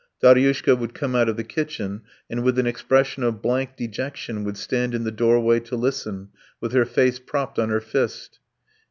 [0.19, 4.57] Daryushka would come out of the kitchen and with an expression of blank dejection would
[4.57, 8.39] stand in the doorway to listen, with her face propped on her fist.